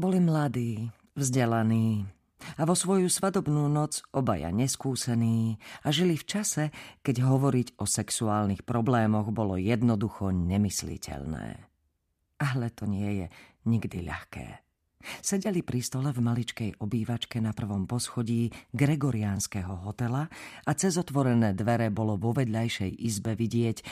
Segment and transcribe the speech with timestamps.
[0.00, 2.08] Boli mladí, vzdelaní
[2.56, 6.64] a vo svoju svadobnú noc obaja neskúsení a žili v čase,
[7.04, 11.68] keď hovoriť o sexuálnych problémoch bolo jednoducho nemysliteľné.
[12.40, 13.26] Ale to nie je
[13.68, 14.69] nikdy ľahké.
[15.20, 20.28] Sedeli pri stole v maličkej obývačke na prvom poschodí Gregoriánskeho hotela
[20.64, 23.84] a cez otvorené dvere bolo vo vedľajšej izbe vidieť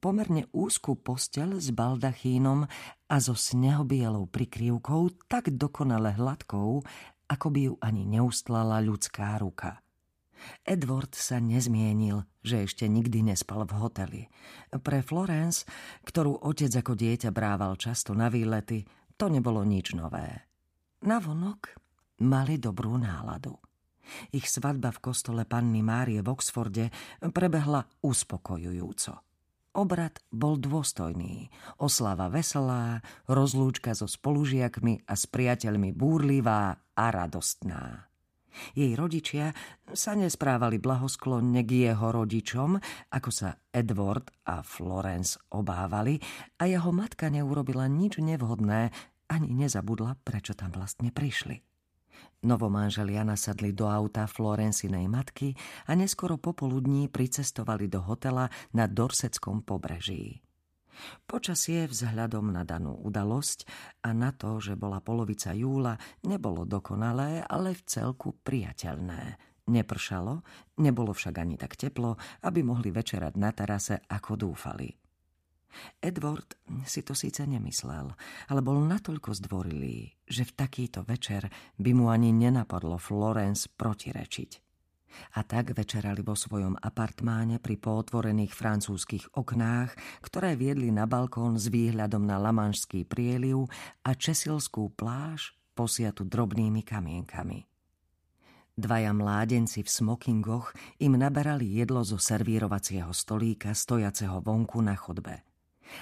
[0.00, 2.64] pomerne úzku postel s baldachínom
[3.08, 6.80] a so snehobielou prikryvkou tak dokonale hladkou,
[7.28, 9.84] ako by ju ani neustlala ľudská ruka.
[10.64, 14.22] Edward sa nezmienil, že ešte nikdy nespal v hoteli.
[14.68, 15.64] Pre Florence,
[16.04, 18.84] ktorú otec ako dieťa brával často na výlety,
[19.16, 20.53] to nebolo nič nové.
[21.04, 21.76] Navonok
[22.24, 23.60] mali dobrú náladu.
[24.32, 26.88] Ich svadba v kostole panny Márie v Oxforde
[27.20, 29.12] prebehla uspokojujúco.
[29.76, 38.08] Obrad bol dôstojný, oslava veselá, rozlúčka so spolužiakmi a s priateľmi búrlivá a radostná.
[38.72, 39.52] Jej rodičia
[39.92, 42.80] sa nesprávali blahosklonne k jeho rodičom,
[43.12, 46.16] ako sa Edward a Florence obávali,
[46.62, 48.94] a jeho matka neurobila nič nevhodné,
[49.28, 51.62] ani nezabudla, prečo tam vlastne prišli.
[52.44, 55.56] Novomanželia nasadli do auta Florencinej matky
[55.88, 60.44] a neskoro popoludní pricestovali do hotela na Dorseckom pobreží.
[61.26, 63.66] Počasie vzhľadom na danú udalosť
[64.06, 69.40] a na to, že bola polovica júla, nebolo dokonalé, ale v celku priateľné.
[69.64, 70.44] Nepršalo,
[70.84, 75.03] nebolo však ani tak teplo, aby mohli večerať na terase, ako dúfali.
[76.00, 78.12] Edward si to síce nemyslel,
[78.50, 81.48] ale bol natoľko zdvorilý, že v takýto večer
[81.80, 84.64] by mu ani nenapadlo Florence protirečiť.
[85.38, 89.94] A tak večerali vo svojom apartmáne pri pootvorených francúzskych oknách,
[90.26, 93.70] ktoré viedli na balkón s výhľadom na Lamanšský prieliv
[94.02, 97.66] a Česilskú pláž posiatu drobnými kamienkami.
[98.74, 105.53] Dvaja mládenci v smokingoch im naberali jedlo zo servírovacieho stolíka stojaceho vonku na chodbe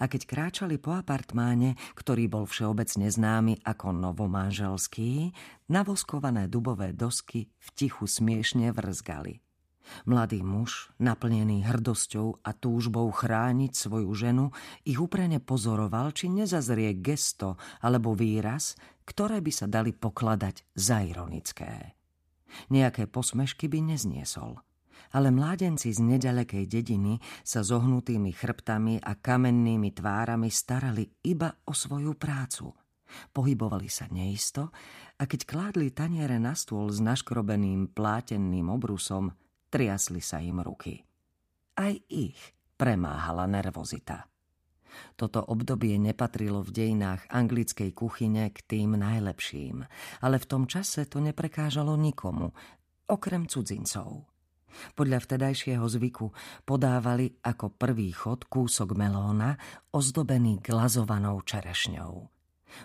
[0.00, 5.32] a keď kráčali po apartmáne, ktorý bol všeobecne známy ako novomanželský,
[5.70, 9.44] navoskované dubové dosky v tichu smiešne vrzgali.
[10.08, 14.46] Mladý muž, naplnený hrdosťou a túžbou chrániť svoju ženu,
[14.88, 21.92] ich úprene pozoroval, či nezazrie gesto alebo výraz, ktoré by sa dali pokladať za ironické.
[22.72, 24.56] Nejaké posmešky by nezniesol–
[25.14, 32.18] ale mládenci z nedalekej dediny sa zohnutými chrbtami a kamennými tvárami starali iba o svoju
[32.18, 32.72] prácu.
[33.30, 34.74] Pohybovali sa neisto
[35.18, 39.30] a keď kládli taniere na stôl s naškrobeným plátenným obrusom,
[39.70, 40.98] triasli sa im ruky.
[41.78, 42.38] Aj ich
[42.74, 44.26] premáhala nervozita.
[45.18, 49.82] Toto obdobie nepatrilo v dejinách anglickej kuchyne k tým najlepším,
[50.22, 52.54] ale v tom čase to neprekážalo nikomu,
[53.10, 54.33] okrem cudzincov.
[54.94, 56.30] Podľa vtedajšieho zvyku
[56.66, 59.56] podávali ako prvý chod kúsok melóna
[59.94, 62.34] ozdobený glazovanou čerešňou.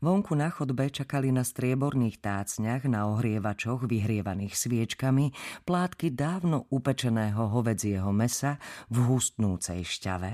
[0.00, 5.36] Vonku na chodbe čakali na strieborných tácniach na ohrievačoch vyhrievaných sviečkami
[5.68, 8.56] plátky dávno upečeného hovedzieho mesa
[8.88, 10.32] v hustnúcej šťave,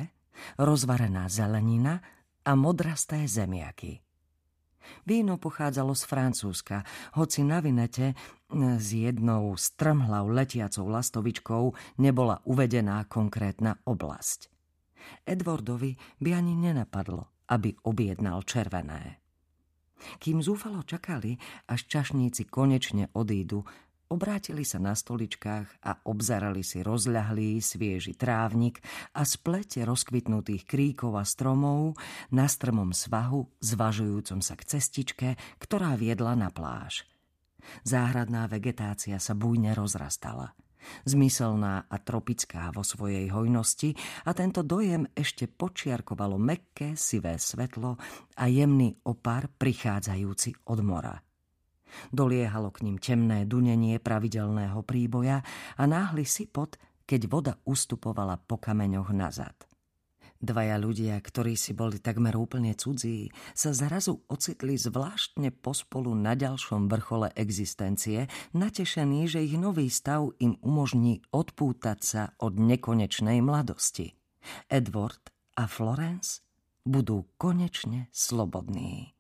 [0.63, 1.99] rozvarená zelenina
[2.47, 4.01] a modrasté zemiaky.
[5.07, 6.83] Víno pochádzalo z Francúzska,
[7.15, 8.17] hoci na vinete
[8.55, 14.51] s jednou strmhlav letiacou lastovičkou nebola uvedená konkrétna oblasť.
[15.25, 19.23] Edwardovi by ani nenapadlo, aby objednal červené.
[20.17, 21.37] Kým zúfalo čakali,
[21.69, 23.65] až čašníci konečne odídu,
[24.11, 28.83] Obrátili sa na stoličkách a obzarali si rozľahlý, svieži trávnik
[29.15, 31.95] a splete rozkvitnutých kríkov a stromov
[32.35, 37.07] na strmom svahu, zvažujúcom sa k cestičke, ktorá viedla na pláž.
[37.85, 40.53] Záhradná vegetácia sa bujne rozrastala.
[41.05, 43.93] Zmyselná a tropická vo svojej hojnosti
[44.25, 48.01] a tento dojem ešte počiarkovalo mekké, sivé svetlo
[48.41, 51.17] a jemný opar prichádzajúci od mora–
[52.11, 55.43] Doliehalo k ním temné dunenie pravidelného príboja
[55.77, 59.70] a náhly sypot, keď voda ustupovala po kameňoch nazad.
[60.41, 66.89] Dvaja ľudia, ktorí si boli takmer úplne cudzí, sa zrazu ocitli zvláštne pospolu na ďalšom
[66.89, 68.25] vrchole existencie,
[68.57, 74.17] natešení, že ich nový stav im umožní odpútať sa od nekonečnej mladosti.
[74.73, 75.29] Edward
[75.61, 76.41] a Florence
[76.89, 79.20] budú konečne slobodní.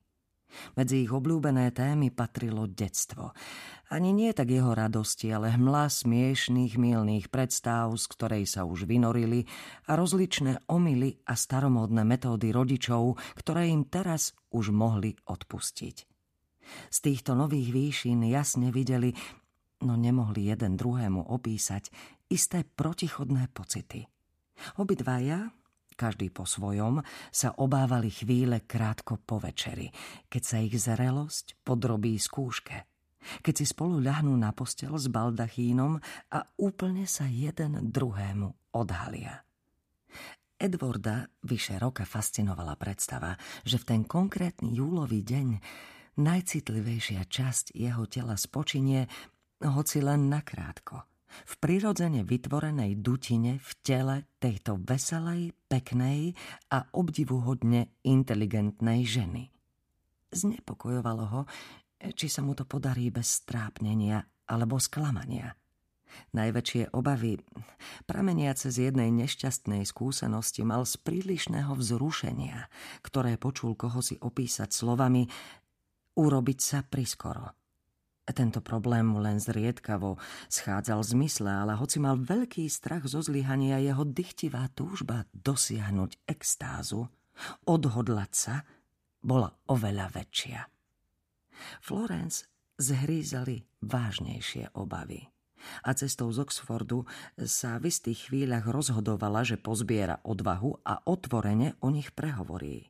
[0.74, 3.34] Medzi ich obľúbené témy patrilo detstvo.
[3.90, 9.46] Ani nie tak jeho radosti, ale hmla smiešných milných predstav, z ktorej sa už vynorili
[9.90, 15.96] a rozličné omily a staromódne metódy rodičov, ktoré im teraz už mohli odpustiť.
[16.90, 19.10] Z týchto nových výšin jasne videli,
[19.82, 21.90] no nemohli jeden druhému opísať,
[22.30, 24.06] isté protichodné pocity.
[24.78, 25.50] Obidvaja,
[26.00, 29.92] každý po svojom, sa obávali chvíle krátko po večeri,
[30.32, 32.88] keď sa ich zrelosť podrobí skúške.
[33.44, 36.00] Keď si spolu ľahnú na postel s baldachínom
[36.32, 39.44] a úplne sa jeden druhému odhalia.
[40.56, 45.48] Edwarda vyše roka fascinovala predstava, že v ten konkrétny júlový deň
[46.20, 49.08] najcitlivejšia časť jeho tela spočinie,
[49.60, 56.34] hoci len nakrátko, v prirodzene vytvorenej dutine v tele tejto veselej, peknej
[56.74, 59.50] a obdivuhodne inteligentnej ženy.
[60.30, 61.42] Znepokojovalo ho,
[62.14, 65.54] či sa mu to podarí bez strápnenia alebo sklamania–
[66.30, 67.38] Najväčšie obavy,
[68.06, 72.70] prameniace z jednej nešťastnej skúsenosti, mal z prílišného vzrušenia,
[73.02, 75.26] ktoré počul koho si opísať slovami
[76.18, 77.59] urobiť sa priskoro.
[78.30, 80.16] Tento problém mu len zriedkavo
[80.48, 87.10] schádzal z mysle, ale hoci mal veľký strach zo zlyhania, jeho dychtivá túžba dosiahnuť extázu,
[87.66, 88.54] odhodlať sa,
[89.20, 90.60] bola oveľa väčšia.
[91.84, 92.48] Florence
[92.80, 95.28] zhrízali vážnejšie obavy
[95.84, 97.04] a cestou z Oxfordu
[97.44, 102.88] sa v istých chvíľach rozhodovala, že pozbiera odvahu a otvorene o nich prehovorí.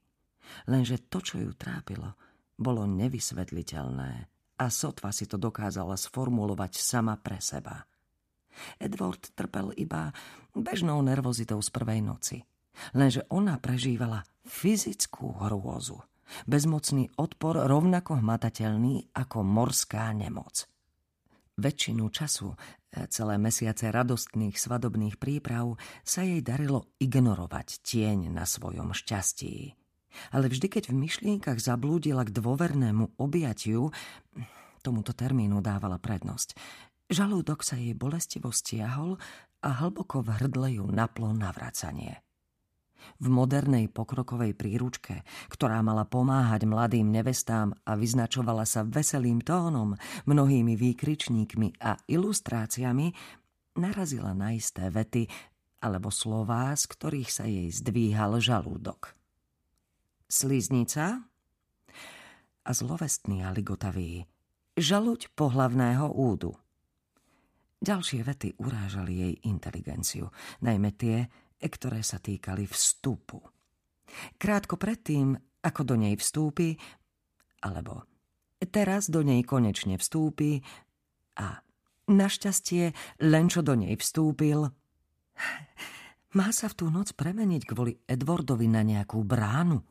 [0.70, 2.14] Lenže to, čo ju trápilo,
[2.54, 7.88] bolo nevysvetliteľné a sotva si to dokázala sformulovať sama pre seba.
[8.76, 10.12] Edward trpel iba
[10.52, 12.44] bežnou nervozitou z prvej noci.
[12.92, 16.04] Lenže ona prežívala fyzickú hrôzu.
[16.46, 20.70] Bezmocný odpor rovnako hmatateľný ako morská nemoc.
[21.58, 22.56] Väčšinu času, e,
[23.10, 25.76] celé mesiace radostných svadobných príprav,
[26.06, 29.74] sa jej darilo ignorovať tieň na svojom šťastí.
[30.34, 33.94] Ale vždy, keď v myšlienkach zablúdila k dôvernému objatiu,
[34.80, 36.56] tomuto termínu dávala prednosť.
[37.10, 39.18] Žalúdok sa jej bolestivo stiahol
[39.66, 42.22] a hlboko v hrdle ju naplo navracanie.
[43.20, 49.96] V modernej pokrokovej príručke, ktorá mala pomáhať mladým nevestám a vyznačovala sa veselým tónom,
[50.28, 53.12] mnohými výkričníkmi a ilustráciami,
[53.80, 55.26] narazila na isté vety
[55.80, 59.19] alebo slová, z ktorých sa jej zdvíhal žalúdok.
[60.30, 61.26] Sliznica
[62.62, 64.22] a zlovestný a ligotavý
[64.78, 66.54] žaluť pohlavného údu.
[67.82, 70.30] Ďalšie vety urážali jej inteligenciu,
[70.62, 71.26] najmä tie,
[71.58, 73.42] ktoré sa týkali vstupu.
[74.38, 75.34] Krátko predtým,
[75.66, 76.78] ako do nej vstúpi,
[77.66, 78.06] alebo
[78.70, 80.62] teraz do nej konečne vstúpi
[81.42, 81.58] a
[82.06, 82.94] našťastie
[83.26, 84.70] len čo do nej vstúpil,
[86.38, 89.82] má sa v tú noc premeniť kvôli Edwardovi na nejakú bránu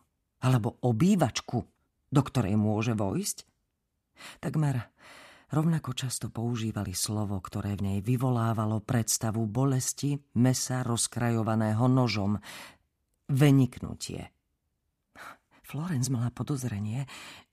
[0.43, 1.59] alebo obývačku,
[2.09, 3.37] do ktorej môže vojsť?
[4.43, 4.83] Takmer
[5.51, 12.37] rovnako často používali slovo, ktoré v nej vyvolávalo predstavu bolesti mesa rozkrajovaného nožom.
[13.29, 14.33] Veniknutie.
[15.61, 17.05] Florence mala podozrenie,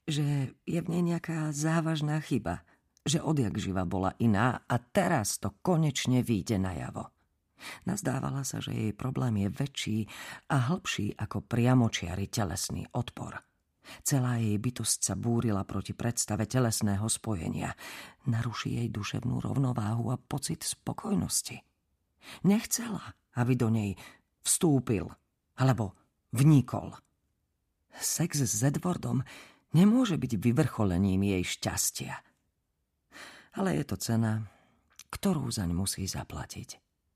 [0.09, 2.65] že je v nej nejaká závažná chyba,
[3.05, 7.16] že odjak živa bola iná a teraz to konečne vyjde najavo.
[7.89, 9.99] Nazdávala sa, že jej problém je väčší
[10.53, 13.41] a hlbší ako priamočiary telesný odpor.
[14.03, 17.71] Celá jej bytosť sa búrila proti predstave telesného spojenia.
[18.27, 21.63] Naruší jej duševnú rovnováhu a pocit spokojnosti.
[22.43, 23.95] Nechcela, aby do nej
[24.43, 25.07] vstúpil
[25.57, 25.95] alebo
[26.35, 26.99] vnikol.
[27.97, 29.23] Sex s Edwardom
[29.73, 32.15] nemôže byť vyvrcholením jej šťastia.
[33.57, 34.45] Ale je to cena,
[35.09, 36.86] ktorú zaň musí zaplatiť.